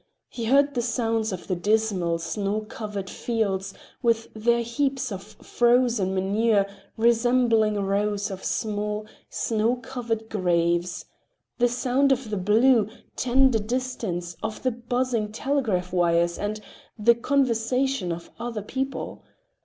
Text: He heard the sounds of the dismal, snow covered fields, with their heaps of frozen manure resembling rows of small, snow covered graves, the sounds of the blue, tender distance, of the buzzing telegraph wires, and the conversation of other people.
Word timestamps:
He 0.29 0.45
heard 0.45 0.73
the 0.73 0.81
sounds 0.81 1.31
of 1.31 1.45
the 1.47 1.55
dismal, 1.55 2.17
snow 2.17 2.61
covered 2.61 3.07
fields, 3.07 3.71
with 4.01 4.29
their 4.33 4.61
heaps 4.63 5.11
of 5.11 5.21
frozen 5.21 6.15
manure 6.15 6.65
resembling 6.97 7.75
rows 7.79 8.31
of 8.31 8.43
small, 8.43 9.05
snow 9.29 9.75
covered 9.75 10.27
graves, 10.27 11.05
the 11.59 11.67
sounds 11.69 12.11
of 12.13 12.31
the 12.31 12.37
blue, 12.37 12.89
tender 13.15 13.59
distance, 13.59 14.35
of 14.41 14.63
the 14.63 14.71
buzzing 14.71 15.31
telegraph 15.31 15.93
wires, 15.93 16.39
and 16.39 16.61
the 16.97 17.13
conversation 17.13 18.11
of 18.11 18.31
other 18.39 18.63
people. 18.63 19.23